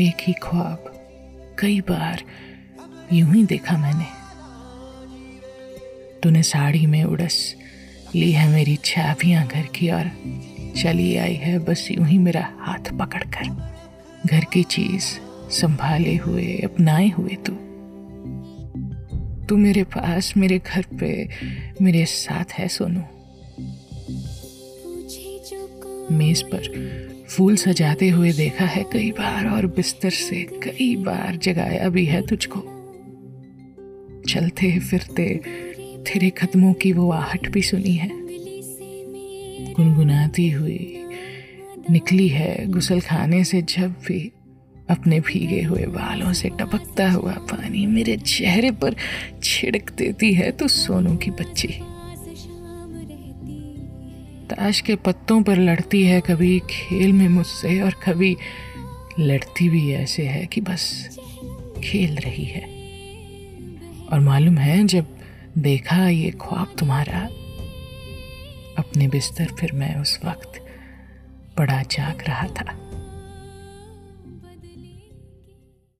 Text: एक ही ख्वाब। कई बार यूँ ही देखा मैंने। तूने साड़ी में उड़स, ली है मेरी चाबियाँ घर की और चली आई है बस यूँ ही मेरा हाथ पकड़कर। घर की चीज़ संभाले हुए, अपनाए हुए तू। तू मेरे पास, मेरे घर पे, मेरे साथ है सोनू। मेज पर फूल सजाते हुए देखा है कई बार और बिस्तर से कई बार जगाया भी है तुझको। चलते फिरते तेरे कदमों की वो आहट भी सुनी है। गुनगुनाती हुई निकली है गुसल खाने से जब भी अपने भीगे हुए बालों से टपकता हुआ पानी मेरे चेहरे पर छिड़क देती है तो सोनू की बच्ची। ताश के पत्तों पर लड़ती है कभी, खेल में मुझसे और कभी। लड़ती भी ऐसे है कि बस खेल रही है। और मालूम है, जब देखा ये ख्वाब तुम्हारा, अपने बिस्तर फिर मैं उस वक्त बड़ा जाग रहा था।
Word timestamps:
एक 0.00 0.16
ही 0.20 0.32
ख्वाब। 0.32 0.84
कई 1.58 1.80
बार 1.80 2.22
यूँ 3.12 3.34
ही 3.34 3.44
देखा 3.44 3.78
मैंने। 3.78 4.04
तूने 6.22 6.42
साड़ी 6.42 6.86
में 6.86 7.04
उड़स, 7.04 7.54
ली 8.14 8.32
है 8.32 8.48
मेरी 8.48 8.76
चाबियाँ 8.76 9.46
घर 9.46 9.62
की 9.62 9.90
और 9.90 10.10
चली 10.76 11.16
आई 11.16 11.34
है 11.34 11.58
बस 11.58 11.88
यूँ 11.90 12.06
ही 12.06 12.18
मेरा 12.18 12.48
हाथ 12.58 12.98
पकड़कर। 12.98 13.72
घर 14.26 14.44
की 14.44 14.62
चीज़ 14.62 15.04
संभाले 15.50 16.16
हुए, 16.16 16.60
अपनाए 16.64 17.08
हुए 17.08 17.36
तू। 17.46 17.52
तू 19.46 19.56
मेरे 19.56 19.84
पास, 19.84 20.36
मेरे 20.36 20.58
घर 20.58 20.84
पे, 21.00 21.28
मेरे 21.82 22.04
साथ 22.04 22.52
है 22.52 22.68
सोनू। 22.68 23.02
मेज 26.12 26.42
पर 26.42 26.68
फूल 27.28 27.56
सजाते 27.56 28.08
हुए 28.08 28.32
देखा 28.32 28.64
है 28.64 28.84
कई 28.92 29.10
बार 29.10 29.48
और 29.48 29.66
बिस्तर 29.66 30.10
से 30.10 30.42
कई 30.62 30.96
बार 30.96 31.36
जगाया 31.36 31.88
भी 31.88 32.04
है 32.04 32.26
तुझको। 32.26 32.60
चलते 34.28 34.78
फिरते 34.80 35.40
तेरे 35.78 36.30
कदमों 36.30 36.72
की 36.72 36.92
वो 36.92 37.10
आहट 37.10 37.48
भी 37.48 37.62
सुनी 37.62 37.92
है। 37.92 38.08
गुनगुनाती 39.72 40.50
हुई 40.50 41.00
निकली 41.90 42.28
है 42.28 42.66
गुसल 42.66 43.00
खाने 43.00 43.44
से 43.44 43.62
जब 43.62 43.94
भी 44.06 44.32
अपने 44.90 45.20
भीगे 45.20 45.62
हुए 45.62 45.86
बालों 45.86 46.32
से 46.32 46.48
टपकता 46.48 47.10
हुआ 47.10 47.32
पानी 47.32 47.86
मेरे 47.86 48.16
चेहरे 48.16 48.70
पर 48.70 48.96
छिड़क 49.42 49.92
देती 49.92 50.32
है 50.34 50.50
तो 50.50 50.68
सोनू 50.68 51.16
की 51.16 51.30
बच्ची। 51.30 51.68
ताश 54.44 54.80
के 54.80 54.96
पत्तों 54.96 55.42
पर 55.42 55.56
लड़ती 55.56 56.04
है 56.04 56.20
कभी, 56.20 56.58
खेल 56.70 57.12
में 57.12 57.28
मुझसे 57.28 57.80
और 57.80 57.92
कभी। 57.92 58.36
लड़ती 59.18 59.68
भी 59.68 59.92
ऐसे 59.92 60.26
है 60.26 60.46
कि 60.46 60.60
बस 60.60 61.16
खेल 61.84 62.16
रही 62.16 62.44
है। 62.44 62.62
और 64.12 64.20
मालूम 64.20 64.58
है, 64.58 64.84
जब 64.84 65.06
देखा 65.58 66.08
ये 66.08 66.30
ख्वाब 66.30 66.76
तुम्हारा, 66.78 67.28
अपने 68.78 69.08
बिस्तर 69.08 69.46
फिर 69.60 69.72
मैं 69.72 69.96
उस 69.96 70.20
वक्त 70.24 70.66
बड़ा 71.58 71.82
जाग 71.82 72.22
रहा 72.28 72.46
था। 72.46 72.83